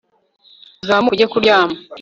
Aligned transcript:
uzamuke 0.83 1.13
ujye 1.13 1.25
kuryama 1.31 1.77